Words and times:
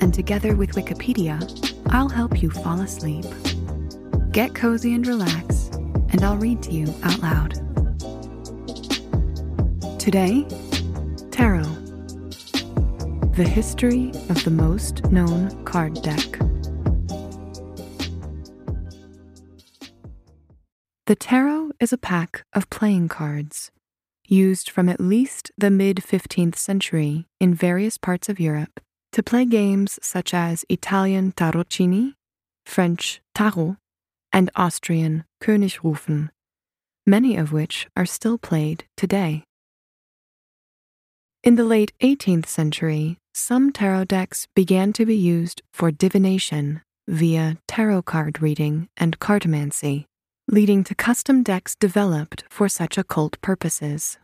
and 0.00 0.12
together 0.12 0.56
with 0.56 0.72
Wikipedia, 0.72 1.38
I'll 1.90 2.08
help 2.08 2.42
you 2.42 2.50
fall 2.50 2.80
asleep. 2.80 3.24
Get 4.30 4.54
cozy 4.54 4.94
and 4.94 5.06
relax, 5.06 5.68
and 6.10 6.22
I'll 6.22 6.36
read 6.36 6.62
to 6.64 6.72
you 6.72 6.92
out 7.02 7.20
loud. 7.20 7.54
Today, 9.98 10.46
Tarot. 11.30 11.62
The 13.34 13.48
history 13.48 14.10
of 14.28 14.44
the 14.44 14.50
most 14.50 15.04
known 15.10 15.64
card 15.64 16.00
deck. 16.02 16.38
The 21.06 21.16
tarot 21.16 21.70
is 21.80 21.92
a 21.92 21.98
pack 21.98 22.44
of 22.52 22.70
playing 22.70 23.08
cards 23.08 23.70
used 24.26 24.70
from 24.70 24.88
at 24.88 25.00
least 25.00 25.50
the 25.58 25.70
mid 25.70 25.98
15th 25.98 26.56
century 26.56 27.26
in 27.40 27.54
various 27.54 27.98
parts 27.98 28.28
of 28.28 28.40
Europe 28.40 28.80
to 29.14 29.22
play 29.22 29.46
games 29.46 29.98
such 30.02 30.34
as 30.34 30.64
Italian 30.68 31.32
tarocchini, 31.32 32.12
French 32.66 33.22
tarot, 33.34 33.76
and 34.32 34.50
Austrian 34.54 35.24
Königsrufen, 35.42 36.28
many 37.06 37.36
of 37.36 37.50
which 37.52 37.88
are 37.96 38.06
still 38.06 38.36
played 38.36 38.84
today. 38.96 39.44
In 41.42 41.56
the 41.56 41.64
late 41.64 41.92
18th 42.02 42.46
century, 42.46 43.16
some 43.32 43.72
tarot 43.72 44.04
decks 44.04 44.46
began 44.54 44.92
to 44.92 45.06
be 45.06 45.16
used 45.16 45.62
for 45.72 45.90
divination 45.90 46.82
via 47.08 47.56
tarot 47.66 48.02
card 48.02 48.42
reading 48.42 48.88
and 48.96 49.18
cartomancy 49.18 50.04
leading 50.48 50.84
to 50.84 50.94
custom 50.94 51.42
decks 51.42 51.74
developed 51.74 52.44
for 52.50 52.68
such 52.68 52.98
occult 52.98 53.40
purposes. 53.40 54.18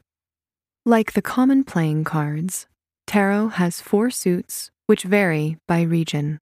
Like 0.85 1.13
the 1.13 1.23
common 1.23 1.65
playing 1.65 2.05
cards, 2.05 2.67
tarot 3.11 3.49
has 3.49 3.81
four 3.81 4.09
suits 4.09 4.71
which 4.87 5.03
vary 5.03 5.57
by 5.67 5.83
region 5.83 6.39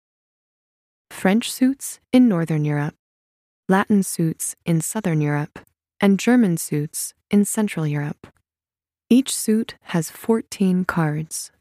French 1.10 1.52
suits 1.52 2.00
in 2.10 2.26
Northern 2.26 2.64
Europe, 2.64 2.94
Latin 3.68 4.02
suits 4.02 4.56
in 4.64 4.80
Southern 4.80 5.20
Europe, 5.20 5.58
and 6.00 6.18
German 6.18 6.56
suits 6.56 7.12
in 7.30 7.44
Central 7.44 7.86
Europe. 7.86 8.28
Each 9.10 9.36
suit 9.36 9.74
has 9.92 10.08
14 10.08 10.86
cards 10.86 11.52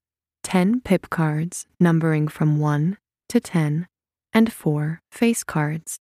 10 0.44 0.80
pip 0.80 1.09
cards 1.09 1.66
numbering 1.81 2.30
from 2.30 2.58
1 2.58 2.96
to 3.28 3.42
10, 3.42 3.88
and 4.31 4.54
4 4.54 5.02
face 5.12 5.44
cards. 5.44 6.00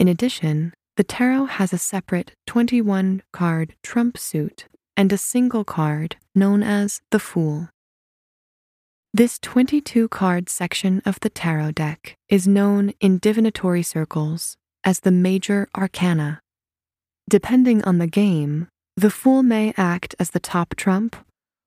In 0.00 0.08
addition, 0.08 0.72
the 0.96 1.04
tarot 1.04 1.44
has 1.44 1.72
a 1.72 1.78
separate 1.78 2.32
21 2.48 3.22
card 3.32 3.76
trump 3.84 4.18
suit 4.18 4.66
and 5.02 5.12
a 5.12 5.18
single 5.18 5.64
card 5.64 6.14
known 6.32 6.62
as 6.62 7.00
the 7.10 7.18
Fool. 7.18 7.68
This 9.12 9.36
22 9.40 10.06
card 10.06 10.48
section 10.48 11.02
of 11.04 11.18
the 11.18 11.28
tarot 11.28 11.72
deck 11.72 12.14
is 12.28 12.46
known 12.46 12.92
in 13.00 13.18
divinatory 13.18 13.82
circles 13.82 14.56
as 14.84 15.00
the 15.00 15.10
major 15.10 15.68
arcana. 15.76 16.40
Depending 17.28 17.82
on 17.82 17.98
the 17.98 18.06
game, 18.06 18.68
the 18.96 19.10
Fool 19.10 19.42
may 19.42 19.74
act 19.76 20.14
as 20.20 20.30
the 20.30 20.38
top 20.38 20.76
trump 20.76 21.16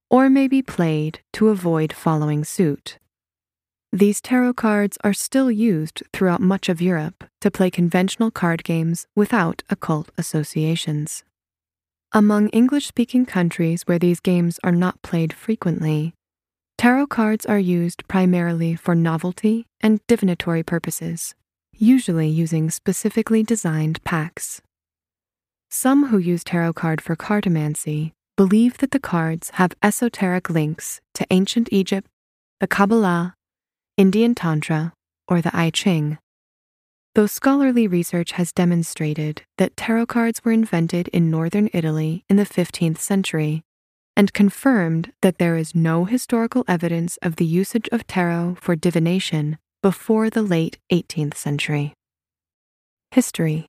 or 0.10 0.30
may 0.30 0.48
be 0.48 0.62
played 0.62 1.20
to 1.34 1.50
avoid 1.50 1.92
following 1.92 2.46
suit. 2.46 3.00
These 3.92 4.22
tarot 4.22 4.54
cards 4.54 4.98
are 5.04 5.12
still 5.12 5.52
used 5.52 6.04
throughout 6.14 6.40
much 6.40 6.70
of 6.70 6.82
Europe 6.82 7.26
to 7.42 7.52
play 7.52 7.70
conventional 7.70 8.32
card 8.32 8.64
games 8.64 9.08
without 9.14 9.62
occult 9.70 10.10
associations. 10.18 11.26
Among 12.16 12.48
English 12.52 12.88
speaking 12.88 13.26
countries 13.26 13.84
where 13.88 14.00
these 14.00 14.22
games 14.22 14.58
are 14.64 14.72
not 14.72 15.02
played 15.02 15.34
frequently, 15.34 16.14
tarot 16.78 17.08
cards 17.08 17.46
are 17.46 17.60
used 17.60 18.08
primarily 18.08 18.74
for 18.74 18.96
novelty 18.96 19.68
and 19.82 20.00
divinatory 20.08 20.64
purposes, 20.64 21.36
usually 21.74 22.30
using 22.30 22.72
specifically 22.72 23.44
designed 23.44 24.02
packs. 24.06 24.62
Some 25.70 26.06
who 26.06 26.18
use 26.18 26.46
tarot 26.46 26.72
card 26.72 27.02
for 27.02 27.18
cartomancy 27.18 28.14
believe 28.38 28.78
that 28.78 28.92
the 28.92 29.00
cards 29.14 29.50
have 29.56 29.76
esoteric 29.84 30.50
links 30.50 31.02
to 31.16 31.28
ancient 31.32 31.68
Egypt, 31.74 32.08
the 32.62 32.68
Kabbalah, 32.68 33.36
Indian 33.98 34.36
Tantra, 34.36 34.94
or 35.28 35.42
the 35.42 35.52
I 35.54 35.70
Ching. 35.70 36.18
Though 37.16 37.28
scholarly 37.28 37.88
research 37.88 38.34
has 38.34 38.52
demonstrated 38.52 39.44
that 39.58 39.78
tarot 39.78 40.08
cards 40.08 40.44
were 40.44 40.52
invented 40.52 41.08
in 41.08 41.32
northern 41.32 41.70
Italy 41.72 42.26
in 42.30 42.36
the 42.36 42.44
15th 42.44 42.98
century, 42.98 43.64
and 44.18 44.34
confirmed 44.34 45.14
that 45.22 45.38
there 45.38 45.56
is 45.56 45.74
no 45.74 46.04
historical 46.04 46.66
evidence 46.68 47.18
of 47.22 47.38
the 47.38 47.46
usage 47.46 47.88
of 47.94 48.06
tarot 48.06 48.58
for 48.60 48.76
divination 48.76 49.58
before 49.82 50.30
the 50.30 50.42
late 50.42 50.78
18th 50.92 51.36
century. 51.36 51.94
History 53.12 53.68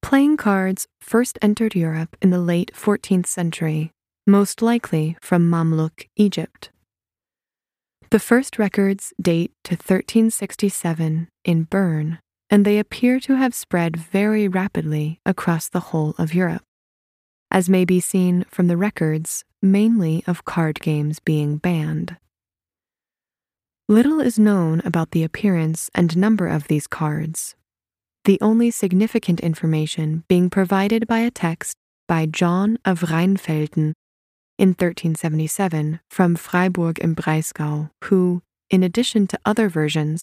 Playing 0.00 0.36
cards 0.36 0.86
first 1.00 1.36
entered 1.42 1.74
Europe 1.74 2.16
in 2.22 2.30
the 2.30 2.38
late 2.38 2.70
14th 2.76 3.26
century, 3.26 3.90
most 4.24 4.62
likely 4.62 5.16
from 5.20 5.50
Mamluk 5.50 6.06
Egypt. 6.14 6.70
The 8.10 8.18
first 8.18 8.58
records 8.58 9.12
date 9.22 9.52
to 9.62 9.74
1367 9.74 11.28
in 11.44 11.62
Bern, 11.62 12.18
and 12.50 12.64
they 12.64 12.80
appear 12.80 13.20
to 13.20 13.36
have 13.36 13.54
spread 13.54 13.96
very 13.96 14.48
rapidly 14.48 15.20
across 15.24 15.68
the 15.68 15.78
whole 15.78 16.16
of 16.18 16.34
Europe, 16.34 16.64
as 17.52 17.68
may 17.68 17.84
be 17.84 18.00
seen 18.00 18.44
from 18.48 18.66
the 18.66 18.76
records 18.76 19.44
mainly 19.62 20.24
of 20.26 20.44
card 20.44 20.80
games 20.80 21.20
being 21.20 21.58
banned. 21.58 22.16
Little 23.88 24.20
is 24.20 24.40
known 24.40 24.82
about 24.84 25.12
the 25.12 25.22
appearance 25.22 25.88
and 25.94 26.16
number 26.16 26.48
of 26.48 26.66
these 26.66 26.88
cards, 26.88 27.54
the 28.24 28.40
only 28.40 28.72
significant 28.72 29.38
information 29.38 30.24
being 30.26 30.50
provided 30.50 31.06
by 31.06 31.20
a 31.20 31.30
text 31.30 31.76
by 32.08 32.26
John 32.26 32.76
of 32.84 33.02
Rheinfelden 33.02 33.92
in 34.60 34.76
1377 34.76 36.00
from 36.10 36.36
Freiburg 36.36 36.98
im 37.02 37.16
Breisgau, 37.16 37.88
who, 38.04 38.42
in 38.68 38.82
addition 38.82 39.26
to 39.26 39.40
other 39.46 39.70
versions, 39.70 40.22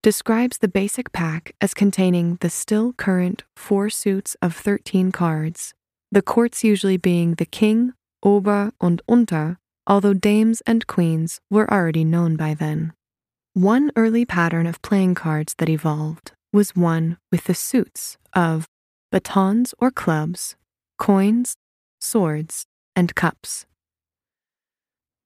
describes 0.00 0.58
the 0.58 0.68
basic 0.68 1.10
pack 1.12 1.56
as 1.60 1.74
containing 1.74 2.36
the 2.36 2.48
still 2.48 2.92
current 2.92 3.42
four 3.56 3.90
suits 3.90 4.36
of 4.40 4.54
13 4.54 5.10
cards, 5.10 5.74
the 6.12 6.22
courts 6.22 6.62
usually 6.62 6.96
being 6.96 7.34
the 7.34 7.44
king, 7.44 7.92
ober, 8.22 8.70
and 8.80 9.02
unter, 9.08 9.58
although 9.88 10.14
dames 10.14 10.62
and 10.68 10.86
queens 10.86 11.40
were 11.50 11.68
already 11.68 12.04
known 12.04 12.36
by 12.36 12.54
then. 12.54 12.92
One 13.54 13.90
early 13.96 14.24
pattern 14.24 14.68
of 14.68 14.82
playing 14.82 15.16
cards 15.16 15.56
that 15.58 15.68
evolved 15.68 16.30
was 16.52 16.76
one 16.76 17.18
with 17.32 17.44
the 17.44 17.54
suits 17.54 18.18
of 18.34 18.68
batons 19.10 19.74
or 19.80 19.90
clubs, 19.90 20.54
coins, 20.96 21.56
swords, 21.98 22.66
and 22.96 23.14
cups. 23.14 23.66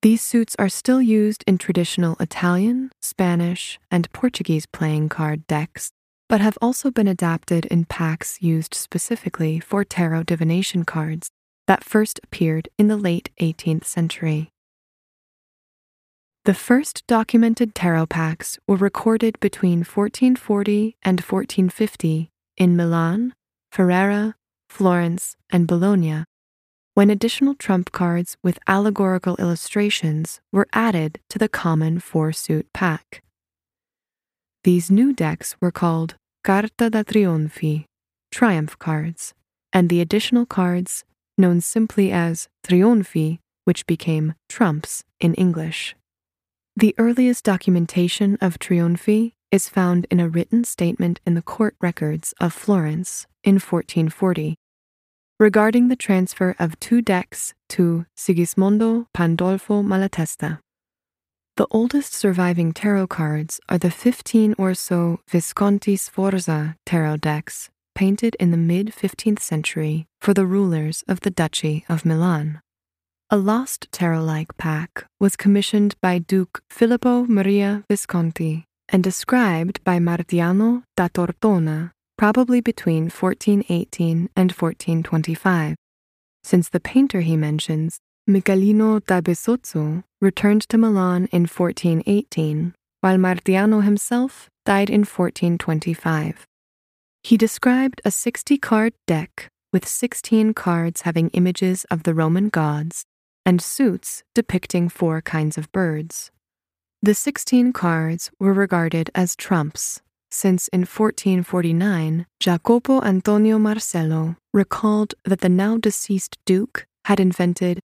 These 0.00 0.22
suits 0.22 0.54
are 0.60 0.68
still 0.68 1.02
used 1.02 1.42
in 1.48 1.58
traditional 1.58 2.16
Italian, 2.20 2.92
Spanish, 3.02 3.80
and 3.90 4.10
Portuguese 4.12 4.64
playing 4.64 5.08
card 5.08 5.44
decks, 5.48 5.90
but 6.28 6.40
have 6.40 6.56
also 6.62 6.92
been 6.92 7.08
adapted 7.08 7.66
in 7.66 7.84
packs 7.84 8.40
used 8.40 8.74
specifically 8.74 9.58
for 9.58 9.82
tarot 9.82 10.22
divination 10.22 10.84
cards 10.84 11.30
that 11.66 11.82
first 11.82 12.20
appeared 12.22 12.68
in 12.78 12.86
the 12.86 12.96
late 12.96 13.30
18th 13.40 13.84
century. 13.86 14.50
The 16.44 16.54
first 16.54 17.04
documented 17.08 17.74
tarot 17.74 18.06
packs 18.06 18.56
were 18.68 18.76
recorded 18.76 19.40
between 19.40 19.80
1440 19.80 20.96
and 21.02 21.20
1450 21.20 22.30
in 22.56 22.76
Milan, 22.76 23.34
Ferrara, 23.72 24.36
Florence, 24.70 25.34
and 25.50 25.66
Bologna, 25.66 26.24
when 26.98 27.10
additional 27.10 27.54
trump 27.54 27.92
cards 27.92 28.36
with 28.42 28.58
allegorical 28.66 29.36
illustrations 29.36 30.40
were 30.50 30.66
added 30.72 31.20
to 31.30 31.38
the 31.38 31.48
common 31.48 32.00
four 32.00 32.32
suit 32.32 32.66
pack. 32.72 33.22
These 34.64 34.90
new 34.90 35.12
decks 35.12 35.54
were 35.60 35.70
called 35.70 36.16
Carta 36.42 36.90
da 36.90 37.04
Trionfi, 37.04 37.84
triumph 38.32 38.76
cards, 38.80 39.32
and 39.72 39.88
the 39.88 40.00
additional 40.00 40.44
cards, 40.44 41.04
known 41.36 41.60
simply 41.60 42.10
as 42.10 42.48
Trionfi, 42.66 43.38
which 43.64 43.86
became 43.86 44.34
trumps 44.48 45.04
in 45.20 45.34
English. 45.34 45.94
The 46.74 46.96
earliest 46.98 47.44
documentation 47.44 48.38
of 48.40 48.58
Trionfi 48.58 49.34
is 49.52 49.68
found 49.68 50.08
in 50.10 50.18
a 50.18 50.28
written 50.28 50.64
statement 50.64 51.20
in 51.24 51.34
the 51.34 51.42
court 51.42 51.76
records 51.80 52.34
of 52.40 52.52
Florence 52.52 53.28
in 53.44 53.60
1440 53.60 54.56
regarding 55.38 55.86
the 55.88 55.96
transfer 55.96 56.56
of 56.58 56.78
two 56.80 57.00
decks 57.00 57.54
to 57.68 58.06
Sigismondo 58.16 59.06
Pandolfo 59.14 59.82
Malatesta. 59.82 60.58
The 61.56 61.66
oldest 61.70 62.12
surviving 62.12 62.72
tarot 62.72 63.06
cards 63.08 63.60
are 63.68 63.78
the 63.78 63.90
15 63.90 64.54
or 64.58 64.74
so 64.74 65.20
Visconti 65.28 65.96
Sforza 65.96 66.76
tarot 66.86 67.18
decks 67.18 67.70
painted 67.94 68.36
in 68.40 68.50
the 68.50 68.56
mid 68.56 68.88
15th 68.88 69.40
century 69.40 70.06
for 70.20 70.34
the 70.34 70.46
rulers 70.46 71.04
of 71.08 71.20
the 71.20 71.30
Duchy 71.30 71.84
of 71.88 72.04
Milan. 72.04 72.60
A 73.30 73.36
lost 73.36 73.88
tarot 73.92 74.22
like 74.22 74.56
pack 74.56 75.04
was 75.20 75.36
commissioned 75.36 75.94
by 76.00 76.18
Duke 76.18 76.62
Filippo 76.70 77.24
Maria 77.24 77.84
Visconti 77.88 78.64
and 78.88 79.04
described 79.04 79.82
by 79.84 79.98
Martiano 79.98 80.82
da 80.96 81.08
Tortona 81.08 81.90
probably 82.18 82.60
between 82.60 83.04
1418 83.04 84.28
and 84.36 84.52
1425, 84.52 85.76
since 86.42 86.68
the 86.68 86.80
painter 86.80 87.20
he 87.20 87.36
mentions, 87.36 88.00
Michelino 88.28 89.00
da 89.06 89.20
Besozzo, 89.20 90.02
returned 90.20 90.68
to 90.68 90.76
Milan 90.76 91.28
in 91.32 91.42
1418, 91.46 92.74
while 93.00 93.16
Martiano 93.16 93.82
himself 93.82 94.50
died 94.66 94.90
in 94.90 95.00
1425. 95.00 96.44
He 97.22 97.36
described 97.36 98.02
a 98.04 98.10
60 98.10 98.58
card 98.58 98.92
deck 99.06 99.48
with 99.72 99.86
16 99.86 100.54
cards 100.54 101.02
having 101.02 101.28
images 101.30 101.84
of 101.90 102.02
the 102.02 102.14
Roman 102.14 102.48
gods 102.48 103.04
and 103.46 103.62
suits 103.62 104.24
depicting 104.34 104.88
four 104.88 105.22
kinds 105.22 105.56
of 105.56 105.70
birds. 105.72 106.30
The 107.00 107.14
16 107.14 107.72
cards 107.72 108.30
were 108.40 108.52
regarded 108.52 109.10
as 109.14 109.36
trumps, 109.36 110.02
since 110.30 110.68
in 110.68 110.80
1449, 110.80 112.26
Jacopo 112.40 113.02
Antonio 113.02 113.58
Marcello 113.58 114.36
recalled 114.52 115.14
that 115.24 115.40
the 115.40 115.48
now 115.48 115.76
deceased 115.76 116.38
Duke 116.44 116.86
had 117.04 117.20
invented 117.20 117.80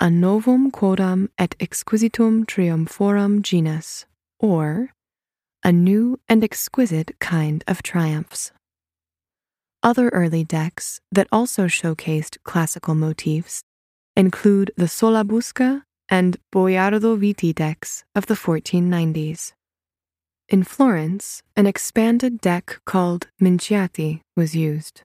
a 0.00 0.10
novum 0.10 0.70
quodam 0.70 1.28
et 1.38 1.56
exquisitum 1.58 2.46
triumphorum 2.46 3.42
genus, 3.42 4.06
or 4.38 4.90
a 5.64 5.72
new 5.72 6.20
and 6.28 6.44
exquisite 6.44 7.18
kind 7.18 7.64
of 7.66 7.82
triumphs. 7.82 8.52
Other 9.82 10.08
early 10.10 10.44
decks 10.44 11.00
that 11.10 11.28
also 11.32 11.66
showcased 11.66 12.38
classical 12.44 12.94
motifs 12.94 13.62
include 14.16 14.72
the 14.76 14.88
Sola 14.88 15.24
Busca 15.24 15.82
and 16.08 16.36
Boiardo 16.52 17.16
Viti 17.16 17.52
decks 17.52 18.04
of 18.14 18.26
the 18.26 18.34
1490s. 18.34 19.52
In 20.50 20.62
Florence, 20.62 21.42
an 21.56 21.66
expanded 21.66 22.40
deck 22.40 22.80
called 22.86 23.26
Minciati 23.38 24.22
was 24.34 24.56
used. 24.56 25.02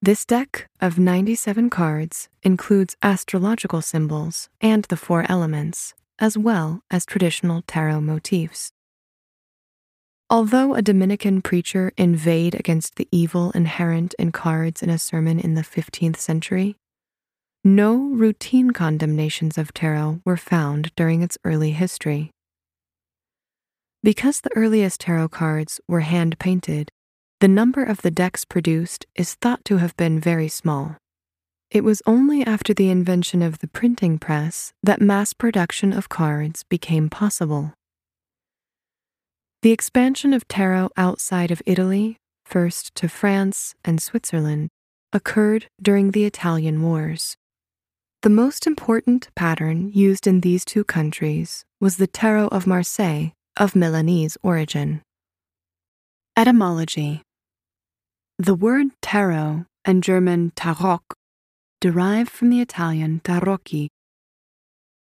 This 0.00 0.24
deck 0.24 0.68
of 0.80 0.96
97 0.96 1.70
cards 1.70 2.28
includes 2.44 2.96
astrological 3.02 3.82
symbols 3.82 4.48
and 4.60 4.84
the 4.84 4.96
four 4.96 5.26
elements, 5.28 5.94
as 6.20 6.38
well 6.38 6.82
as 6.88 7.04
traditional 7.04 7.62
tarot 7.62 8.00
motifs. 8.00 8.70
Although 10.30 10.74
a 10.74 10.82
Dominican 10.82 11.42
preacher 11.42 11.92
inveighed 11.96 12.54
against 12.54 12.94
the 12.94 13.08
evil 13.10 13.50
inherent 13.56 14.14
in 14.20 14.30
cards 14.30 14.84
in 14.84 14.90
a 14.90 14.98
sermon 14.98 15.40
in 15.40 15.54
the 15.54 15.62
15th 15.62 16.18
century, 16.18 16.76
no 17.64 17.96
routine 17.96 18.70
condemnations 18.70 19.58
of 19.58 19.74
tarot 19.74 20.20
were 20.24 20.36
found 20.36 20.94
during 20.94 21.22
its 21.22 21.38
early 21.44 21.72
history. 21.72 22.30
Because 24.04 24.40
the 24.40 24.50
earliest 24.56 25.00
tarot 25.00 25.28
cards 25.28 25.80
were 25.86 26.00
hand 26.00 26.36
painted, 26.40 26.90
the 27.38 27.46
number 27.46 27.84
of 27.84 28.02
the 28.02 28.10
decks 28.10 28.44
produced 28.44 29.06
is 29.14 29.34
thought 29.34 29.64
to 29.66 29.76
have 29.76 29.96
been 29.96 30.18
very 30.18 30.48
small. 30.48 30.96
It 31.70 31.84
was 31.84 32.02
only 32.04 32.44
after 32.44 32.74
the 32.74 32.90
invention 32.90 33.42
of 33.42 33.60
the 33.60 33.68
printing 33.68 34.18
press 34.18 34.72
that 34.82 35.00
mass 35.00 35.32
production 35.32 35.92
of 35.92 36.08
cards 36.08 36.64
became 36.64 37.10
possible. 37.10 37.74
The 39.62 39.70
expansion 39.70 40.32
of 40.32 40.48
tarot 40.48 40.90
outside 40.96 41.52
of 41.52 41.62
Italy, 41.64 42.16
first 42.44 42.96
to 42.96 43.08
France 43.08 43.76
and 43.84 44.02
Switzerland, 44.02 44.70
occurred 45.12 45.66
during 45.80 46.10
the 46.10 46.24
Italian 46.24 46.82
Wars. 46.82 47.36
The 48.22 48.30
most 48.30 48.66
important 48.66 49.28
pattern 49.36 49.92
used 49.92 50.26
in 50.26 50.40
these 50.40 50.64
two 50.64 50.82
countries 50.82 51.64
was 51.80 51.98
the 51.98 52.08
Tarot 52.08 52.48
of 52.48 52.66
Marseille 52.66 53.30
of 53.56 53.76
Milanese 53.76 54.36
origin. 54.42 55.02
Etymology 56.36 57.22
The 58.38 58.54
word 58.54 58.88
tarot 59.02 59.66
and 59.84 60.02
German 60.02 60.52
Tarok 60.56 61.14
derive 61.80 62.28
from 62.28 62.48
the 62.50 62.60
Italian 62.60 63.20
tarocchi, 63.24 63.88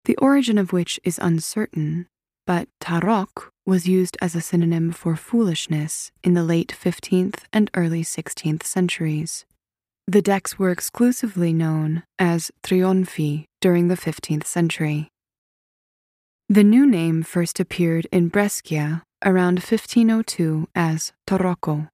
the 0.04 0.16
origin 0.16 0.58
of 0.58 0.72
which 0.72 1.00
is 1.04 1.18
uncertain, 1.22 2.06
but 2.46 2.68
tarok 2.80 3.48
was 3.64 3.88
used 3.88 4.18
as 4.20 4.34
a 4.34 4.42
synonym 4.42 4.92
for 4.92 5.16
foolishness 5.16 6.12
in 6.22 6.34
the 6.34 6.44
late 6.44 6.76
15th 6.78 7.44
and 7.52 7.70
early 7.74 8.02
16th 8.02 8.64
centuries. 8.64 9.46
The 10.06 10.20
decks 10.20 10.58
were 10.58 10.70
exclusively 10.70 11.54
known 11.54 12.02
as 12.18 12.50
trionfi 12.62 13.46
during 13.62 13.88
the 13.88 13.96
15th 13.96 14.44
century. 14.44 15.08
The 16.50 16.62
new 16.62 16.84
name 16.84 17.22
first 17.22 17.58
appeared 17.58 18.06
in 18.12 18.28
Brescia 18.28 19.02
around 19.24 19.60
1502 19.60 20.68
as 20.74 21.14
Tarocco. 21.26 21.88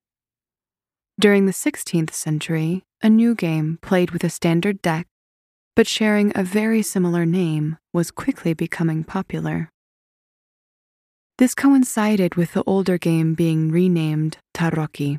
During 1.20 1.47
the 1.47 1.52
16th 1.52 2.12
century, 2.12 2.82
a 3.00 3.08
new 3.08 3.37
game 3.37 3.79
played 3.81 4.11
with 4.11 4.25
a 4.25 4.29
standard 4.29 4.82
deck, 4.82 5.06
but 5.76 5.87
sharing 5.87 6.32
a 6.35 6.43
very 6.43 6.82
similar 6.82 7.25
name, 7.25 7.79
was 7.92 8.11
quickly 8.11 8.52
becoming 8.52 9.04
popular. 9.04 9.71
This 11.38 11.54
coincided 11.54 12.35
with 12.35 12.52
the 12.52 12.64
older 12.66 12.99
game 12.99 13.35
being 13.35 13.71
renamed 13.71 14.38
Tarocchi. 14.52 15.19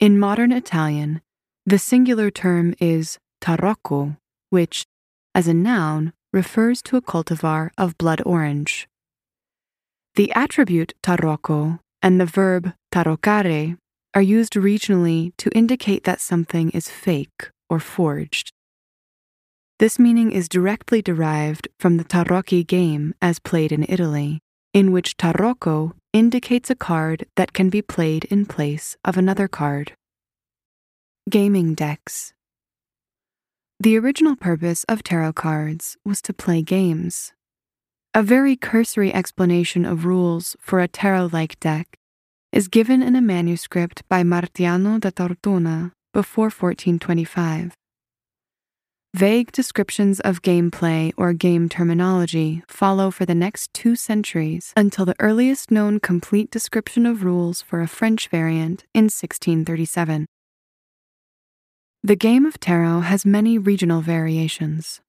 In 0.00 0.18
modern 0.18 0.52
Italian, 0.52 1.22
the 1.64 1.78
singular 1.78 2.30
term 2.30 2.74
is 2.78 3.18
tarocco, 3.40 4.18
which, 4.50 4.84
as 5.34 5.48
a 5.48 5.54
noun, 5.54 6.12
refers 6.32 6.82
to 6.82 6.96
a 6.96 7.02
cultivar 7.02 7.70
of 7.78 7.96
blood 7.98 8.22
orange. 8.26 8.88
The 10.14 10.32
attribute 10.32 10.94
tarocco 11.02 11.78
and 12.02 12.20
the 12.20 12.26
verb 12.26 12.72
taroccare 12.92 13.76
are 14.14 14.22
used 14.22 14.54
regionally 14.54 15.32
to 15.38 15.50
indicate 15.50 16.04
that 16.04 16.20
something 16.20 16.70
is 16.70 16.88
fake 16.88 17.50
or 17.70 17.78
forged. 17.78 18.52
This 19.78 19.98
meaning 19.98 20.32
is 20.32 20.48
directly 20.48 21.02
derived 21.02 21.68
from 21.78 21.98
the 21.98 22.04
tarocchi 22.04 22.66
game 22.66 23.14
as 23.22 23.38
played 23.38 23.70
in 23.70 23.86
Italy, 23.88 24.40
in 24.74 24.90
which 24.90 25.16
tarocco 25.16 25.92
indicates 26.12 26.68
a 26.68 26.74
card 26.74 27.26
that 27.36 27.52
can 27.52 27.70
be 27.70 27.80
played 27.80 28.24
in 28.24 28.44
place 28.44 28.96
of 29.04 29.16
another 29.16 29.46
card. 29.46 29.92
Gaming 31.30 31.74
decks 31.74 32.32
the 33.80 33.96
original 33.96 34.34
purpose 34.34 34.82
of 34.88 35.04
tarot 35.04 35.32
cards 35.34 35.96
was 36.04 36.20
to 36.20 36.32
play 36.32 36.62
games. 36.62 37.32
A 38.12 38.24
very 38.24 38.56
cursory 38.56 39.14
explanation 39.14 39.84
of 39.84 40.04
rules 40.04 40.56
for 40.60 40.80
a 40.80 40.88
tarot 40.88 41.30
like 41.32 41.60
deck 41.60 41.96
is 42.50 42.66
given 42.66 43.02
in 43.02 43.14
a 43.14 43.20
manuscript 43.20 44.02
by 44.08 44.24
Martiano 44.24 44.98
da 44.98 45.10
Tortona 45.10 45.92
before 46.12 46.50
1425. 46.50 47.74
Vague 49.14 49.52
descriptions 49.52 50.18
of 50.20 50.42
gameplay 50.42 51.12
or 51.16 51.32
game 51.32 51.68
terminology 51.68 52.62
follow 52.66 53.12
for 53.12 53.24
the 53.24 53.34
next 53.34 53.72
two 53.72 53.94
centuries 53.94 54.72
until 54.76 55.04
the 55.04 55.16
earliest 55.20 55.70
known 55.70 56.00
complete 56.00 56.50
description 56.50 57.06
of 57.06 57.22
rules 57.22 57.62
for 57.62 57.80
a 57.80 57.86
French 57.86 58.26
variant 58.28 58.84
in 58.92 59.04
1637. 59.04 60.26
The 62.04 62.14
game 62.14 62.46
of 62.46 62.60
tarot 62.60 63.00
has 63.00 63.26
many 63.26 63.58
regional 63.58 64.02
variations. 64.02 65.00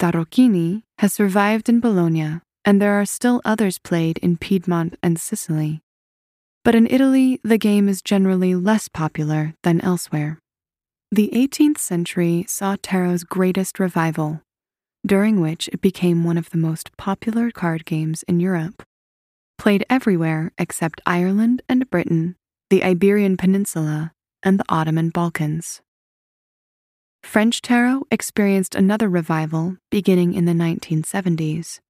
Tarocchini 0.00 0.82
has 0.98 1.14
survived 1.14 1.68
in 1.68 1.78
Bologna, 1.78 2.40
and 2.64 2.82
there 2.82 3.00
are 3.00 3.06
still 3.06 3.40
others 3.44 3.78
played 3.78 4.18
in 4.18 4.36
Piedmont 4.36 4.96
and 5.00 5.18
Sicily. 5.20 5.80
But 6.64 6.74
in 6.74 6.88
Italy, 6.90 7.40
the 7.44 7.56
game 7.56 7.88
is 7.88 8.02
generally 8.02 8.56
less 8.56 8.88
popular 8.88 9.54
than 9.62 9.80
elsewhere. 9.82 10.40
The 11.12 11.30
18th 11.32 11.78
century 11.78 12.44
saw 12.48 12.76
tarot's 12.82 13.22
greatest 13.22 13.78
revival, 13.78 14.42
during 15.06 15.40
which 15.40 15.68
it 15.68 15.80
became 15.80 16.24
one 16.24 16.36
of 16.36 16.50
the 16.50 16.58
most 16.58 16.96
popular 16.96 17.52
card 17.52 17.84
games 17.84 18.24
in 18.24 18.40
Europe. 18.40 18.82
Played 19.56 19.86
everywhere 19.88 20.50
except 20.58 21.00
Ireland 21.06 21.62
and 21.68 21.88
Britain, 21.90 22.34
the 22.70 22.82
Iberian 22.82 23.36
Peninsula, 23.36 24.10
and 24.42 24.58
the 24.58 24.64
Ottoman 24.68 25.10
Balkans. 25.10 25.80
French 27.24 27.62
tarot 27.62 28.06
experienced 28.10 28.74
another 28.74 29.08
revival 29.08 29.76
beginning 29.90 30.34
in 30.34 30.44
the 30.44 30.52
1970s, 30.52 31.80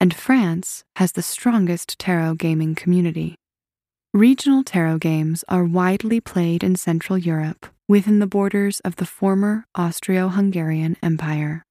and 0.00 0.14
France 0.14 0.84
has 0.96 1.12
the 1.12 1.20
strongest 1.20 1.98
tarot 1.98 2.34
gaming 2.34 2.74
community. 2.74 3.34
Regional 4.14 4.62
tarot 4.62 4.98
games 4.98 5.44
are 5.48 5.64
widely 5.64 6.20
played 6.20 6.62
in 6.62 6.76
Central 6.76 7.18
Europe 7.18 7.66
within 7.88 8.20
the 8.20 8.26
borders 8.26 8.80
of 8.80 8.96
the 8.96 9.04
former 9.04 9.66
Austro 9.74 10.28
Hungarian 10.28 10.96
Empire. 11.02 11.64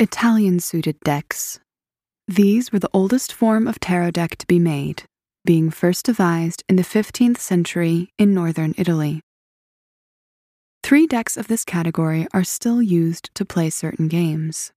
Italian 0.00 0.58
suited 0.58 0.98
decks. 1.04 1.60
These 2.26 2.72
were 2.72 2.78
the 2.78 2.90
oldest 2.94 3.32
form 3.32 3.68
of 3.68 3.78
tarot 3.78 4.12
deck 4.12 4.36
to 4.38 4.46
be 4.46 4.58
made, 4.58 5.04
being 5.44 5.70
first 5.70 6.06
devised 6.06 6.64
in 6.68 6.76
the 6.76 6.82
15th 6.82 7.38
century 7.38 8.10
in 8.18 8.32
northern 8.34 8.74
Italy. 8.78 9.20
Three 10.82 11.06
decks 11.06 11.36
of 11.36 11.46
this 11.48 11.64
category 11.64 12.26
are 12.32 12.44
still 12.44 12.82
used 12.82 13.30
to 13.34 13.44
play 13.44 13.70
certain 13.70 14.08
games. 14.08 14.72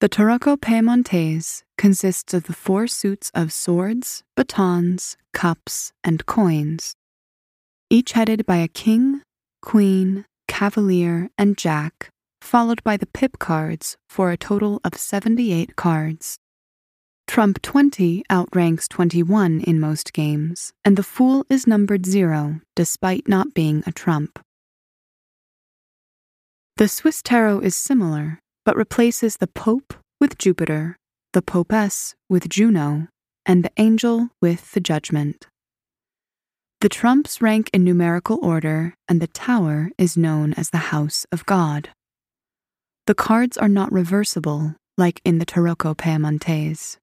The 0.00 0.08
Tarocco 0.08 0.58
Piemontese 0.58 1.64
consists 1.76 2.32
of 2.32 2.44
the 2.44 2.52
four 2.52 2.86
suits 2.86 3.30
of 3.34 3.52
swords, 3.52 4.22
batons, 4.36 5.16
cups, 5.34 5.92
and 6.02 6.24
coins, 6.26 6.94
each 7.90 8.12
headed 8.12 8.46
by 8.46 8.58
a 8.58 8.68
king, 8.68 9.22
queen, 9.60 10.24
cavalier, 10.48 11.28
and 11.36 11.58
jack, 11.58 12.10
followed 12.40 12.82
by 12.84 12.96
the 12.96 13.06
pip 13.06 13.38
cards 13.38 13.96
for 14.08 14.30
a 14.30 14.36
total 14.36 14.80
of 14.84 14.94
78 14.94 15.76
cards. 15.76 16.38
Trump 17.26 17.60
20 17.62 18.24
outranks 18.30 18.88
21 18.88 19.60
in 19.60 19.78
most 19.78 20.12
games, 20.12 20.72
and 20.84 20.96
the 20.96 21.02
Fool 21.02 21.44
is 21.50 21.66
numbered 21.66 22.06
0 22.06 22.60
despite 22.74 23.28
not 23.28 23.54
being 23.54 23.82
a 23.86 23.92
trump. 23.92 24.38
The 26.80 26.88
Swiss 26.88 27.20
tarot 27.20 27.60
is 27.60 27.76
similar, 27.76 28.38
but 28.64 28.74
replaces 28.74 29.36
the 29.36 29.46
Pope 29.46 29.92
with 30.18 30.38
Jupiter, 30.38 30.96
the 31.34 31.42
Popess 31.42 32.14
with 32.30 32.48
Juno, 32.48 33.08
and 33.44 33.62
the 33.62 33.70
Angel 33.76 34.30
with 34.40 34.72
the 34.72 34.80
Judgment. 34.80 35.46
The 36.80 36.88
trumps 36.88 37.42
rank 37.42 37.68
in 37.74 37.84
numerical 37.84 38.38
order, 38.40 38.94
and 39.06 39.20
the 39.20 39.26
tower 39.26 39.90
is 39.98 40.16
known 40.16 40.54
as 40.54 40.70
the 40.70 40.88
House 40.88 41.26
of 41.30 41.44
God. 41.44 41.90
The 43.06 43.14
cards 43.14 43.58
are 43.58 43.68
not 43.68 43.92
reversible, 43.92 44.74
like 44.96 45.20
in 45.22 45.36
the 45.36 45.44
Tarocco 45.44 45.94
Piemontese. 45.94 46.96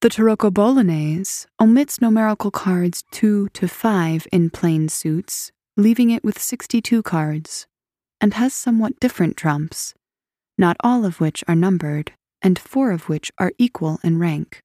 The 0.00 0.08
Tarocco 0.08 0.50
Bolognese 0.50 1.44
omits 1.60 2.00
numerical 2.00 2.50
cards 2.50 3.04
2 3.10 3.50
to 3.50 3.68
5 3.68 4.26
in 4.32 4.48
plain 4.48 4.88
suits, 4.88 5.52
leaving 5.76 6.08
it 6.08 6.24
with 6.24 6.40
62 6.40 7.02
cards, 7.02 7.66
and 8.22 8.34
has 8.34 8.54
somewhat 8.54 9.00
different 9.00 9.36
trumps, 9.36 9.92
not 10.56 10.76
all 10.80 11.04
of 11.04 11.20
which 11.20 11.42
are 11.48 11.56
numbered, 11.56 12.12
and 12.40 12.58
four 12.58 12.92
of 12.92 13.08
which 13.08 13.32
are 13.36 13.52
equal 13.58 13.98
in 14.04 14.18
rank. 14.18 14.60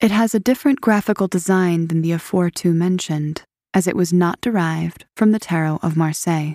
It 0.00 0.12
has 0.12 0.34
a 0.34 0.40
different 0.40 0.80
graphical 0.80 1.26
design 1.26 1.88
than 1.88 2.00
the 2.00 2.12
aforetime 2.12 2.78
mentioned, 2.78 3.42
as 3.74 3.88
it 3.88 3.96
was 3.96 4.12
not 4.12 4.40
derived 4.40 5.04
from 5.16 5.32
the 5.32 5.40
Tarot 5.40 5.80
of 5.82 5.96
Marseille. 5.96 6.54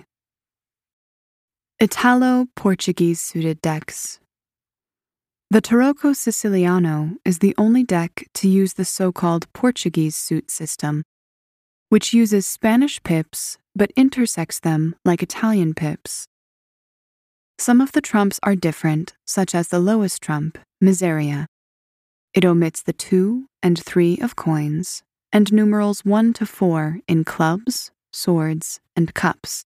Italo 1.78 2.46
Portuguese 2.56 3.20
suited 3.20 3.60
decks. 3.60 4.18
The 5.50 5.60
Tarocco 5.60 6.16
Siciliano 6.16 7.18
is 7.24 7.38
the 7.38 7.54
only 7.56 7.84
deck 7.84 8.26
to 8.34 8.48
use 8.48 8.72
the 8.72 8.84
so 8.84 9.12
called 9.12 9.52
Portuguese 9.52 10.16
suit 10.16 10.50
system, 10.50 11.04
which 11.90 12.12
uses 12.12 12.46
Spanish 12.46 13.00
pips 13.02 13.58
but 13.76 13.92
intersects 13.94 14.58
them 14.58 14.96
like 15.04 15.22
Italian 15.22 15.74
pips. 15.74 16.26
Some 17.58 17.80
of 17.80 17.92
the 17.92 18.00
trumps 18.00 18.40
are 18.42 18.56
different, 18.56 19.14
such 19.26 19.54
as 19.54 19.68
the 19.68 19.78
lowest 19.78 20.22
trump, 20.22 20.58
Miseria. 20.82 21.46
It 22.34 22.44
omits 22.44 22.82
the 22.82 22.92
2 22.92 23.46
and 23.62 23.78
3 23.78 24.18
of 24.18 24.36
coins 24.36 25.02
and 25.32 25.52
numerals 25.52 26.04
1 26.04 26.32
to 26.34 26.46
4 26.46 27.00
in 27.06 27.24
clubs, 27.24 27.90
swords, 28.12 28.80
and 28.94 29.12
cups. 29.14 29.64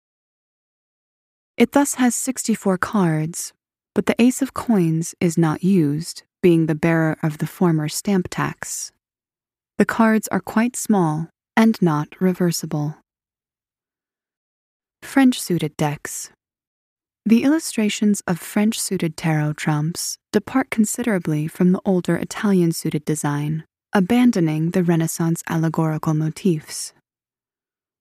It 1.58 1.72
thus 1.72 1.96
has 1.96 2.16
64 2.16 2.78
cards, 2.78 3.54
but 3.94 4.08
the 4.08 4.22
ace 4.22 4.42
of 4.42 4.54
coins 4.54 5.16
is 5.20 5.38
not 5.38 5.64
used, 5.64 6.24
being 6.42 6.66
the 6.66 6.76
bearer 6.76 7.18
of 7.24 7.38
the 7.38 7.48
former 7.48 7.88
stamp 7.88 8.28
tax. 8.30 8.92
The 9.78 9.86
cards 9.86 10.28
are 10.30 10.42
quite 10.42 10.76
small 10.76 11.30
and 11.56 11.82
not 11.82 12.20
reversible. 12.20 12.96
French 15.06 15.40
suited 15.40 15.78
decks. 15.78 16.32
The 17.26 17.44
illustrations 17.44 18.22
of 18.28 18.40
French 18.40 18.80
suited 18.80 19.16
tarot 19.16 19.54
trumps 19.54 20.18
depart 20.34 20.70
considerably 20.70 21.48
from 21.48 21.72
the 21.72 21.82
older 21.86 22.18
Italian 22.18 22.74
suited 22.74 23.06
design, 23.06 23.64
abandoning 23.94 24.72
the 24.72 24.84
Renaissance 24.84 25.42
allegorical 25.48 26.14
motifs. 26.14 26.92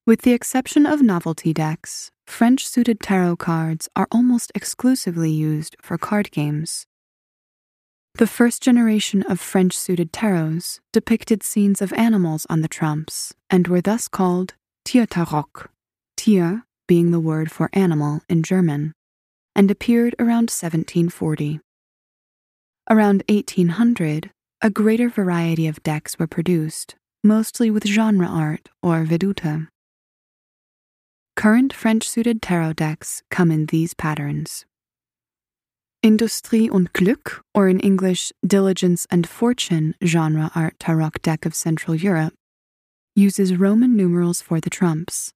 With 0.07 0.23
the 0.23 0.33
exception 0.33 0.87
of 0.87 1.03
novelty 1.03 1.53
decks, 1.53 2.11
French 2.27 2.67
suited 2.67 3.01
tarot 3.01 3.37
cards 3.37 3.89
are 3.95 4.09
almost 4.11 4.51
exclusively 4.55 5.31
used 5.31 5.77
for 5.81 5.97
card 5.97 6.31
games. 6.33 6.85
The 8.17 8.27
first 8.27 8.63
generation 8.63 9.23
of 9.23 9.41
French 9.41 9.77
suited 9.77 10.13
tarots 10.13 10.81
depicted 10.93 11.43
scenes 11.43 11.81
of 11.81 11.93
animals 11.93 12.47
on 12.51 12.63
the 12.63 12.69
trumps 12.69 13.35
and 13.51 13.69
were 13.69 13.81
thus 13.81 14.09
called 14.09 14.55
Tiertarot, 14.85 15.69
Tier 16.17 16.65
being 16.87 17.11
the 17.11 17.21
word 17.21 17.51
for 17.51 17.71
animal 17.73 18.21
in 18.29 18.43
German, 18.43 18.93
and 19.55 19.71
appeared 19.71 20.15
around 20.19 20.51
1740. 20.51 21.61
Around 22.91 23.23
1800, 23.29 24.31
a 24.61 24.71
greater 24.71 25.09
variety 25.09 25.67
of 25.67 25.83
decks 25.83 26.19
were 26.19 26.27
produced, 26.27 26.97
mostly 27.23 27.71
with 27.71 27.87
genre 27.87 28.27
art 28.27 28.69
or 28.83 29.05
veduta. 29.05 29.69
Current 31.37 31.73
French 31.73 32.09
suited 32.09 32.41
tarot 32.41 32.75
decks 32.75 33.23
come 33.31 33.51
in 33.51 33.67
these 33.67 33.95
patterns. 33.95 34.67
Industrie 36.03 36.69
und 36.69 36.93
Glück, 36.93 37.41
or 37.55 37.69
in 37.69 37.81
English, 37.81 38.31
Diligence 38.47 39.07
and 39.11 39.27
Fortune 39.27 39.95
genre 40.05 40.51
art 40.55 40.79
tarot 40.79 41.11
deck 41.23 41.47
of 41.47 41.55
Central 41.55 41.95
Europe, 41.95 42.35
uses 43.17 43.57
Roman 43.57 43.97
numerals 43.97 44.43
for 44.43 44.61
the 44.61 44.69
trumps, 44.69 45.33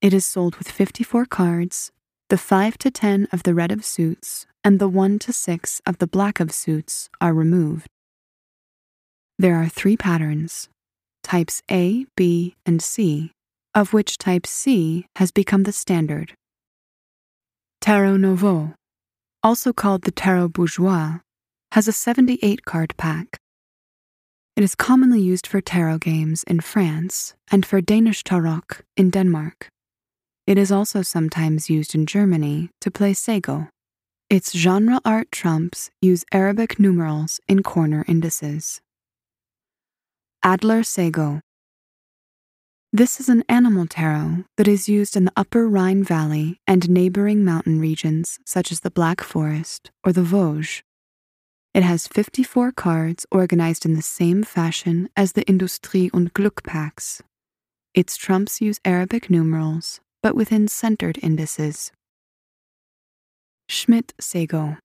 it 0.00 0.14
is 0.14 0.24
sold 0.24 0.56
with 0.56 0.70
54 0.70 1.26
cards, 1.26 1.90
the 2.28 2.38
5 2.38 2.78
to 2.78 2.90
10 2.90 3.28
of 3.32 3.42
the 3.42 3.54
red 3.54 3.72
of 3.72 3.84
suits, 3.84 4.46
and 4.62 4.78
the 4.78 4.88
1 4.88 5.18
to 5.20 5.32
6 5.32 5.80
of 5.86 5.98
the 5.98 6.06
black 6.06 6.40
of 6.40 6.52
suits 6.52 7.10
are 7.20 7.34
removed. 7.34 7.88
There 9.38 9.56
are 9.56 9.68
three 9.68 9.96
patterns 9.96 10.68
types 11.24 11.62
A, 11.70 12.06
B, 12.16 12.54
and 12.64 12.80
C, 12.80 13.32
of 13.74 13.92
which 13.92 14.16
type 14.16 14.46
C 14.46 15.06
has 15.16 15.30
become 15.30 15.64
the 15.64 15.72
standard. 15.72 16.32
Tarot 17.80 18.16
Nouveau, 18.16 18.74
also 19.42 19.72
called 19.72 20.02
the 20.02 20.10
Tarot 20.10 20.48
Bourgeois, 20.48 21.18
has 21.72 21.86
a 21.86 21.92
78 21.92 22.64
card 22.64 22.94
pack. 22.96 23.36
It 24.56 24.64
is 24.64 24.74
commonly 24.74 25.20
used 25.20 25.46
for 25.46 25.60
tarot 25.60 25.98
games 25.98 26.44
in 26.44 26.60
France 26.60 27.34
and 27.50 27.66
for 27.66 27.80
Danish 27.80 28.24
tarot 28.24 28.62
in 28.96 29.10
Denmark. 29.10 29.68
It 30.48 30.56
is 30.56 30.72
also 30.72 31.02
sometimes 31.02 31.68
used 31.68 31.94
in 31.94 32.06
Germany 32.06 32.70
to 32.80 32.90
play 32.90 33.12
Cego. 33.12 33.68
Its 34.30 34.56
genre 34.56 34.98
art 35.04 35.30
trumps 35.30 35.90
use 36.00 36.24
Arabic 36.32 36.78
numerals 36.78 37.38
in 37.46 37.62
corner 37.62 38.02
indices. 38.08 38.80
Adler 40.42 40.82
Cego. 40.82 41.42
This 42.94 43.20
is 43.20 43.28
an 43.28 43.44
animal 43.46 43.86
tarot 43.86 44.44
that 44.56 44.66
is 44.66 44.88
used 44.88 45.16
in 45.16 45.26
the 45.26 45.32
Upper 45.36 45.68
Rhine 45.68 46.02
Valley 46.02 46.58
and 46.66 46.88
neighboring 46.88 47.44
mountain 47.44 47.78
regions 47.78 48.38
such 48.46 48.72
as 48.72 48.80
the 48.80 48.90
Black 48.90 49.20
Forest 49.20 49.90
or 50.02 50.14
the 50.14 50.22
Vosges. 50.22 50.80
It 51.74 51.82
has 51.82 52.08
54 52.08 52.72
cards 52.72 53.26
organized 53.30 53.84
in 53.84 53.92
the 53.92 54.00
same 54.00 54.42
fashion 54.44 55.10
as 55.14 55.32
the 55.32 55.44
Industrie 55.44 56.08
und 56.14 56.32
Glück 56.32 56.64
packs. 56.64 57.22
Its 57.92 58.16
trumps 58.16 58.62
use 58.62 58.80
Arabic 58.86 59.28
numerals 59.28 60.00
but 60.22 60.34
within 60.34 60.68
centered 60.68 61.18
indices. 61.22 61.92
Schmidt 63.68 64.14
Cego. 64.20 64.78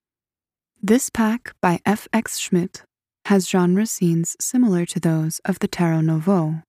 This 0.82 1.10
pack 1.10 1.54
by 1.62 1.80
F.X. 1.86 2.38
Schmidt 2.38 2.84
has 3.26 3.48
genre 3.48 3.86
scenes 3.86 4.36
similar 4.40 4.86
to 4.86 5.00
those 5.00 5.40
of 5.46 5.60
the 5.60 5.68
Tarot 5.68 6.02
Nouveau, 6.02 6.62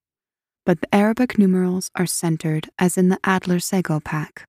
but 0.65 0.81
the 0.81 0.95
Arabic 0.95 1.39
numerals 1.39 1.91
are 1.97 2.07
centered 2.07 2.71
as 2.79 2.97
in 2.97 3.09
the 3.09 3.19
Adler 3.25 3.59
Cego 3.59 4.01
pack. 4.01 4.45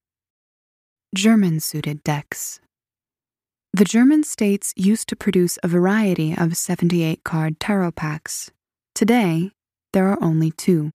German 1.16 1.60
suited 1.60 2.04
decks. 2.04 2.60
The 3.74 3.86
German 3.86 4.24
states 4.24 4.74
used 4.76 5.10
to 5.10 5.16
produce 5.16 5.58
a 5.64 5.68
variety 5.68 6.34
of 6.38 6.56
78 6.56 7.24
card 7.24 7.60
tarot 7.60 7.92
packs. 7.92 8.52
Today, 8.94 9.52
there 9.92 10.08
are 10.08 10.22
only 10.22 10.52
two. 10.52 10.92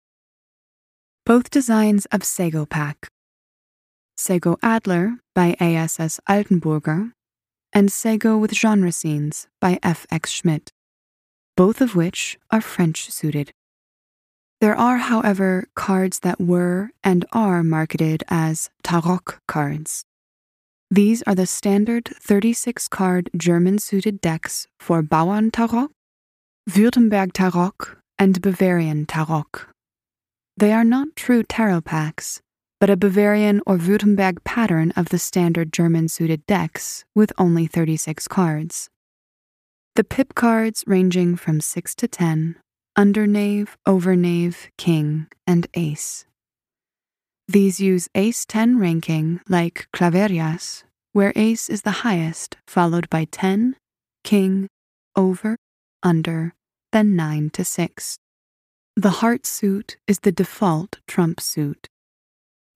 Both 1.27 1.50
designs 1.50 2.07
of 2.07 2.25
Cego 2.25 2.67
pack 2.67 3.09
Cego 4.17 4.57
Adler 4.62 5.19
by 5.35 5.57
ASS 5.61 6.21
Altenburger 6.29 7.12
and 7.73 7.93
Cego 7.93 8.37
with 8.37 8.55
genre 8.55 8.93
scenes 8.93 9.47
by 9.61 9.79
F.X. 9.83 10.31
Schmidt, 10.31 10.71
both 11.57 11.81
of 11.81 11.95
which 11.95 12.39
are 12.50 12.61
French 12.61 13.11
suited. 13.11 13.53
There 14.61 14.77
are, 14.77 14.99
however, 14.99 15.69
cards 15.75 16.21
that 16.21 16.41
were 16.41 16.91
and 17.03 17.25
are 17.33 17.62
marketed 17.62 18.25
as 18.29 18.71
Tarok 18.83 19.39
cards. 19.47 20.05
These 20.91 21.23
are 21.23 21.35
the 21.35 21.47
standard 21.47 22.11
36 22.21 22.89
card 22.89 23.31
German 23.37 23.79
suited 23.79 24.21
decks 24.21 24.67
for 24.79 25.03
Bauern 25.03 25.50
Tarok, 25.50 25.91
Württemberg 26.69 27.33
Tarok, 27.33 27.97
and 28.19 28.43
Bavarian 28.43 29.07
Tarok. 29.07 29.70
They 30.61 30.75
are 30.75 30.85
not 30.85 31.17
true 31.17 31.43
tarot 31.43 31.81
packs, 31.81 32.43
but 32.81 32.90
a 32.90 32.97
Bavarian 32.97 33.62
or 33.67 33.79
Württemberg 33.79 34.45
pattern 34.45 34.90
of 34.90 35.09
the 35.09 35.19
standard 35.19 35.73
German 35.73 36.07
suited 36.09 36.45
decks 36.45 37.07
with 37.14 37.33
only 37.38 37.67
36 37.67 38.29
cards. 38.29 38.90
The 39.97 40.05
pip 40.05 40.35
cards 40.35 40.85
ranging 40.87 41.37
from 41.37 41.62
6 41.62 41.95
to 41.95 42.07
10 42.07 42.57
underknave, 42.99 43.69
overknave, 43.88 44.69
king, 44.76 45.29
and 45.47 45.67
ace. 45.73 46.26
These 47.49 47.81
use 47.81 48.11
ace 48.14 48.45
10 48.45 48.79
ranking 48.79 49.40
like 49.49 49.88
Klaverjas, 49.95 50.83
where 51.14 51.33
ace 51.37 51.71
is 51.71 51.83
the 51.83 52.02
highest, 52.05 52.59
followed 52.67 53.09
by 53.09 53.25
10, 53.25 53.76
king, 54.25 54.69
over, 55.17 55.57
under, 56.02 56.52
then 56.93 57.17
9 57.17 57.49
to 57.55 57.64
6. 57.64 58.19
The 58.97 59.11
heart 59.21 59.47
suit 59.47 59.97
is 60.07 60.21
the 60.21 60.33
default 60.33 60.99
trump 61.07 61.41
suit. 61.41 61.89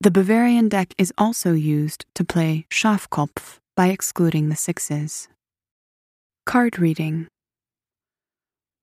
The 0.01 0.11
Bavarian 0.11 0.69
deck 0.69 0.95
is 0.97 1.13
also 1.19 1.53
used 1.53 2.07
to 2.15 2.25
play 2.25 2.67
Schafkopf 2.71 3.59
by 3.77 3.89
excluding 3.89 4.49
the 4.49 4.57
sixes. 4.57 5.29
Card 6.47 6.79
reading 6.79 7.27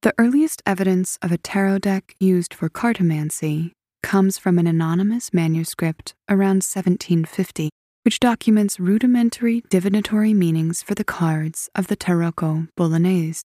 the 0.02 0.16
earliest 0.18 0.64
evidence 0.66 1.20
of 1.22 1.32
a 1.32 1.38
tarot 1.38 1.78
deck 1.78 2.16
used 2.20 2.56
for 2.56 2.70
cartomancy 2.70 3.72
comes 4.02 4.40
from 4.40 4.58
an 4.58 4.66
anonymous 4.66 5.32
manuscript 5.32 6.16
around 6.28 6.64
1750, 6.64 7.70
which 8.02 8.20
documents 8.20 8.80
rudimentary 8.80 9.62
divinatory 9.70 10.34
meanings 10.34 10.82
for 10.82 10.96
the 10.96 11.04
cards 11.04 11.70
of 11.76 11.86
the 11.86 11.96
Tarocco 11.96 12.68
Bolognese. 12.76 13.44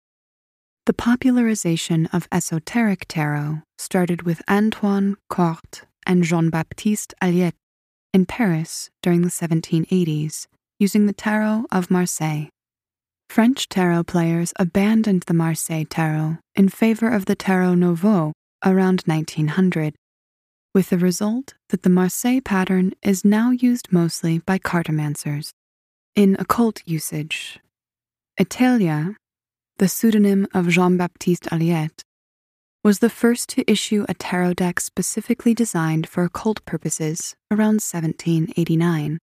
The 0.91 0.95
popularization 0.95 2.07
of 2.07 2.27
esoteric 2.33 3.05
tarot 3.07 3.63
started 3.79 4.23
with 4.23 4.43
Antoine 4.51 5.15
Court 5.29 5.83
and 6.05 6.25
Jean 6.25 6.51
Baptiste 6.51 7.15
Alliette 7.23 7.55
in 8.13 8.27
Paris 8.27 8.91
during 9.01 9.23
the 9.23 9.29
1780s, 9.29 10.49
using 10.81 11.07
the 11.07 11.13
Tarot 11.13 11.67
of 11.71 11.93
Marseille. 11.93 12.49
French 13.29 13.69
tarot 13.69 14.03
players 14.03 14.53
abandoned 14.59 15.23
the 15.29 15.33
Marseille 15.33 15.85
tarot 15.89 16.39
in 16.57 16.69
favor 16.69 17.09
of 17.09 17.27
the 17.27 17.37
Tarot 17.37 17.77
Nouveau 17.77 18.33
around 18.67 19.05
1900, 19.07 19.95
with 20.75 20.91
the 20.91 20.99
result 20.99 21.55
that 21.69 21.85
the 21.85 21.89
Marseille 21.89 22.41
pattern 22.41 22.95
is 23.01 23.25
now 23.25 23.53
used 23.53 23.93
mostly 23.93 24.41
by 24.41 24.59
cartomancers. 24.59 25.53
In 26.17 26.35
occult 26.41 26.83
usage, 26.85 27.61
Etteilla, 28.41 29.15
the 29.81 29.89
pseudonym 29.89 30.47
of 30.53 30.69
Jean 30.69 30.99
Baptiste 30.99 31.51
Alliette, 31.51 32.03
was 32.85 32.99
the 32.99 33.09
first 33.09 33.49
to 33.49 33.65
issue 33.67 34.05
a 34.11 34.13
tarot 34.13 34.53
deck 34.53 34.79
specifically 34.79 35.55
designed 35.55 36.07
for 36.07 36.23
occult 36.23 36.63
purposes 36.67 37.35
around 37.51 37.81
1789. 37.81 39.19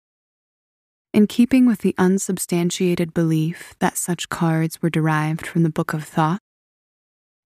In 1.13 1.27
keeping 1.27 1.65
with 1.65 1.79
the 1.79 1.93
unsubstantiated 1.97 3.13
belief 3.13 3.75
that 3.79 3.97
such 3.97 4.29
cards 4.29 4.81
were 4.81 4.89
derived 4.89 5.45
from 5.45 5.63
the 5.63 5.69
Book 5.69 5.91
of 5.91 6.05
Thoth, 6.05 6.39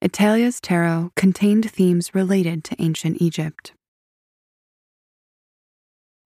Etteilla's 0.03 0.61
tarot 0.61 1.11
contained 1.15 1.71
themes 1.71 2.13
related 2.13 2.63
to 2.65 2.79
ancient 2.79 3.19
Egypt. 3.19 3.73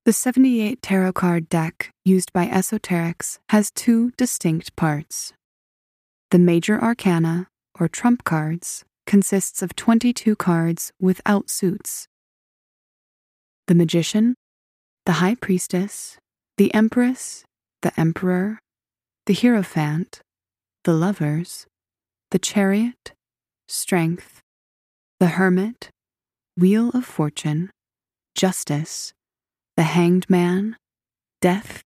The 0.03 0.11
78 0.11 0.81
tarot 0.81 1.13
card 1.13 1.47
deck 1.47 1.93
used 2.03 2.33
by 2.33 2.47
esoterics 2.47 3.39
has 3.47 3.71
two 3.71 4.11
distinct 4.17 4.75
parts. 4.75 5.31
The 6.33 6.39
major 6.39 6.81
arcana, 6.81 7.47
or 7.79 7.87
trump 7.87 8.23
cards, 8.23 8.83
consists 9.05 9.61
of 9.61 9.75
22 9.75 10.35
cards 10.35 10.91
without 10.99 11.51
suits. 11.51 12.07
The 13.67 13.75
magician, 13.75 14.33
the 15.05 15.21
high 15.21 15.35
priestess, 15.35 16.17
the 16.57 16.73
Empress, 16.73 17.43
the 17.83 17.91
Emperor, 17.99 18.57
the 19.27 19.35
Hierophant, 19.35 20.21
the 20.85 20.93
Lovers, 20.93 21.67
the 22.31 22.39
Chariot, 22.39 23.13
Strength, 23.67 24.41
the 25.19 25.37
Hermit, 25.37 25.91
Wheel 26.57 26.89
of 26.95 27.05
Fortune, 27.05 27.69
Justice, 28.33 29.13
the 29.77 29.83
Hanged 29.83 30.27
Man, 30.31 30.77
Death, 31.41 31.83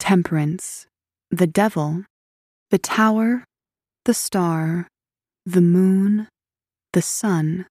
Temperance, 0.00 0.88
the 1.30 1.46
Devil, 1.46 2.06
the 2.70 2.78
Tower, 2.78 3.44
the 4.04 4.14
Star, 4.14 4.86
the 5.44 5.60
Moon, 5.60 6.28
the 6.92 7.02
Sun, 7.02 7.66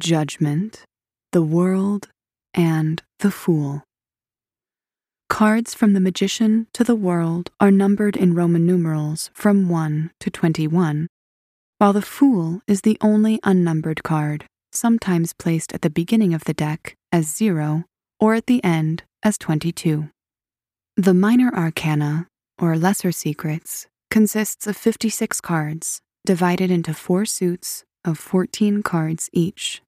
Judgment, 0.00 0.84
the 1.32 1.42
World, 1.42 2.10
and 2.54 3.02
the 3.18 3.32
Fool. 3.32 3.82
Cards 5.28 5.74
from 5.74 5.94
the 5.94 6.00
magician 6.00 6.68
to 6.74 6.84
the 6.84 6.94
world 6.94 7.50
are 7.58 7.72
numbered 7.72 8.16
in 8.16 8.34
Roman 8.34 8.64
numerals 8.64 9.30
from 9.34 9.68
1 9.68 10.12
to 10.20 10.30
21, 10.30 11.08
while 11.78 11.92
the 11.92 12.00
Fool 12.00 12.60
is 12.68 12.82
the 12.82 12.96
only 13.00 13.40
unnumbered 13.42 14.04
card, 14.04 14.46
sometimes 14.70 15.32
placed 15.32 15.74
at 15.74 15.82
the 15.82 15.90
beginning 15.90 16.32
of 16.32 16.44
the 16.44 16.54
deck 16.54 16.94
as 17.10 17.34
0 17.34 17.82
or 18.20 18.34
at 18.34 18.46
the 18.46 18.62
end 18.62 19.02
as 19.24 19.36
22. 19.38 20.08
The 20.96 21.14
minor 21.14 21.52
arcana, 21.52 22.28
or 22.60 22.76
lesser 22.76 23.10
secrets, 23.10 23.88
consists 24.10 24.66
of 24.66 24.76
56 24.76 25.40
cards, 25.40 26.00
divided 26.24 26.70
into 26.70 26.94
four 26.94 27.24
suits 27.24 27.84
of 28.04 28.18
14 28.18 28.82
cards 28.82 29.30
each. 29.32 29.82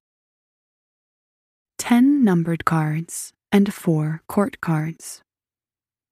10 1.79 2.25
numbered 2.25 2.65
cards 2.65 3.33
and 3.53 3.73
4 3.73 4.23
court 4.29 4.61
cards. 4.61 5.23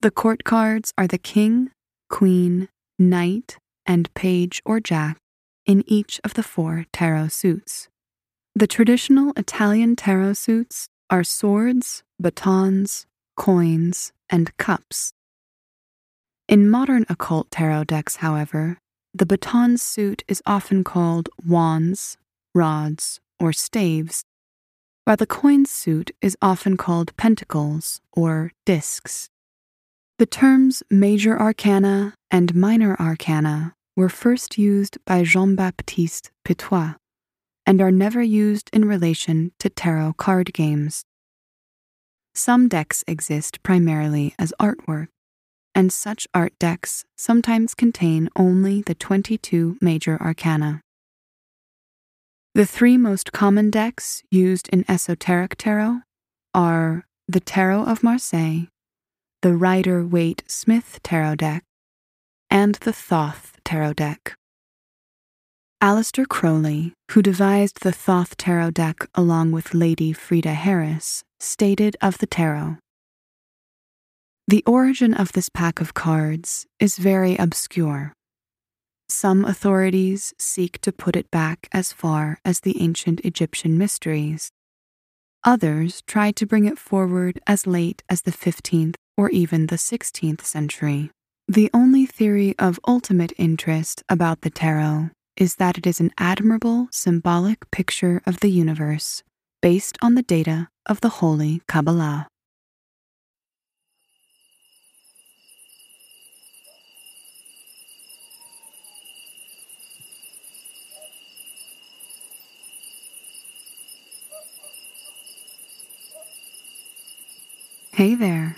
The 0.02 0.10
court 0.10 0.44
cards 0.44 0.92
are 0.98 1.06
the 1.06 1.18
king, 1.18 1.70
queen, 2.10 2.68
knight, 2.98 3.56
and 3.86 4.12
page 4.12 4.60
or 4.66 4.78
jack 4.78 5.16
in 5.64 5.82
each 5.86 6.20
of 6.22 6.34
the 6.34 6.42
four 6.42 6.84
tarot 6.92 7.28
suits. 7.28 7.88
The 8.54 8.66
traditional 8.66 9.32
Italian 9.34 9.96
tarot 9.96 10.34
suits 10.34 10.88
are 11.08 11.24
swords, 11.24 12.02
batons, 12.20 13.06
coins, 13.36 14.12
and 14.28 14.54
cups. 14.58 15.13
In 16.46 16.68
modern 16.68 17.06
occult 17.08 17.50
tarot 17.50 17.84
decks, 17.84 18.16
however, 18.16 18.78
the 19.14 19.24
baton 19.24 19.78
suit 19.78 20.22
is 20.28 20.42
often 20.44 20.84
called 20.84 21.30
wands, 21.46 22.18
rods, 22.54 23.18
or 23.40 23.52
staves, 23.52 24.24
while 25.04 25.16
the 25.16 25.26
coin 25.26 25.64
suit 25.64 26.10
is 26.20 26.36
often 26.42 26.76
called 26.76 27.16
pentacles 27.16 28.00
or 28.12 28.52
discs. 28.66 29.30
The 30.18 30.26
terms 30.26 30.82
major 30.90 31.38
arcana 31.40 32.14
and 32.30 32.54
minor 32.54 32.94
arcana 33.00 33.74
were 33.96 34.08
first 34.08 34.58
used 34.58 34.98
by 35.06 35.22
Jean 35.22 35.56
Baptiste 35.56 36.30
Pitois 36.44 36.96
and 37.64 37.80
are 37.80 37.90
never 37.90 38.22
used 38.22 38.68
in 38.72 38.84
relation 38.84 39.52
to 39.60 39.70
tarot 39.70 40.14
card 40.18 40.52
games. 40.52 41.04
Some 42.34 42.68
decks 42.68 43.02
exist 43.06 43.62
primarily 43.62 44.34
as 44.38 44.52
artwork, 44.60 45.08
and 45.74 45.92
such 45.92 46.26
art 46.32 46.52
decks 46.58 47.04
sometimes 47.16 47.74
contain 47.74 48.28
only 48.36 48.82
the 48.82 48.94
22 48.94 49.76
major 49.80 50.20
arcana. 50.20 50.80
The 52.54 52.66
three 52.66 52.96
most 52.96 53.32
common 53.32 53.70
decks 53.70 54.22
used 54.30 54.68
in 54.68 54.84
esoteric 54.88 55.56
tarot 55.56 56.02
are 56.54 57.04
the 57.26 57.40
Tarot 57.40 57.84
of 57.84 58.02
Marseille, 58.02 58.66
the 59.42 59.56
Rider 59.56 60.06
Waite 60.06 60.44
Smith 60.46 61.00
Tarot 61.02 61.36
deck, 61.36 61.64
and 62.50 62.76
the 62.76 62.92
Thoth 62.92 63.58
Tarot 63.64 63.94
deck. 63.94 64.36
Aleister 65.82 66.26
Crowley, 66.28 66.92
who 67.10 67.22
devised 67.22 67.82
the 67.82 67.92
Thoth 67.92 68.36
Tarot 68.36 68.70
deck 68.70 69.06
along 69.14 69.50
with 69.50 69.74
Lady 69.74 70.12
Frieda 70.12 70.54
Harris, 70.54 71.24
stated 71.40 71.96
of 72.00 72.18
the 72.18 72.26
tarot 72.26 72.76
The 74.46 74.62
origin 74.66 75.14
of 75.14 75.32
this 75.32 75.48
pack 75.48 75.80
of 75.80 75.94
cards 75.94 76.66
is 76.78 76.98
very 76.98 77.34
obscure. 77.36 78.12
Some 79.08 79.44
authorities 79.46 80.34
seek 80.38 80.80
to 80.82 80.92
put 80.92 81.16
it 81.16 81.30
back 81.30 81.66
as 81.72 81.92
far 81.92 82.38
as 82.44 82.60
the 82.60 82.82
ancient 82.82 83.20
Egyptian 83.20 83.78
mysteries. 83.78 84.50
Others 85.44 86.02
try 86.06 86.30
to 86.32 86.46
bring 86.46 86.66
it 86.66 86.78
forward 86.78 87.40
as 87.46 87.66
late 87.66 88.02
as 88.10 88.22
the 88.22 88.32
15th 88.32 88.96
or 89.16 89.30
even 89.30 89.68
the 89.68 89.76
16th 89.76 90.42
century. 90.42 91.10
The 91.48 91.70
only 91.72 92.04
theory 92.04 92.54
of 92.58 92.80
ultimate 92.86 93.32
interest 93.38 94.02
about 94.10 94.42
the 94.42 94.50
tarot 94.50 95.10
is 95.38 95.56
that 95.56 95.78
it 95.78 95.86
is 95.86 96.00
an 96.00 96.12
admirable 96.18 96.88
symbolic 96.90 97.70
picture 97.70 98.20
of 98.26 98.40
the 98.40 98.50
universe 98.50 99.22
based 99.62 99.96
on 100.02 100.16
the 100.16 100.22
data 100.22 100.68
of 100.84 101.00
the 101.00 101.20
Holy 101.20 101.62
Kabbalah. 101.66 102.26
Hey 117.92 118.14
there, 118.14 118.56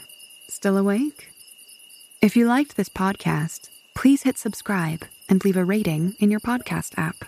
still 0.49 0.79
awake? 0.79 1.31
If 2.23 2.37
you 2.37 2.47
liked 2.47 2.77
this 2.77 2.89
podcast, 2.89 3.69
please 3.95 4.23
hit 4.23 4.39
subscribe 4.39 5.05
and 5.29 5.45
leave 5.45 5.57
a 5.57 5.65
rating 5.65 6.17
in 6.19 6.31
your 6.31 6.41
podcast 6.41 6.97
app. 6.97 7.25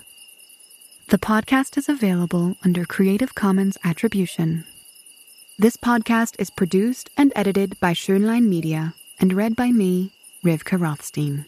The 1.09 1.19
podcast 1.19 1.77
is 1.77 1.89
available 1.89 2.57
under 2.65 2.85
Creative 2.85 3.35
Commons 3.35 3.79
Attribution. 3.85 4.65
This 5.59 5.77
podcast 5.77 6.37
is 6.39 6.51
produced 6.51 7.11
and 7.17 7.33
edited 7.35 7.79
by 7.81 7.93
Schønlein 7.93 8.45
Media 8.45 8.95
and 9.21 9.33
read 9.33 9.57
by 9.57 9.71
me, 9.71 10.11
Rivka 10.45 10.81
Rothstein. 10.81 11.47